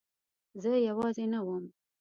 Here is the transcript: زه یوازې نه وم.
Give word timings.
زه 0.61 0.71
یوازې 0.87 1.25
نه 1.33 1.39
وم. 1.45 1.65